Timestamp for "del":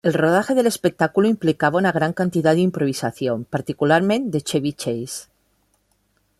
0.55-0.65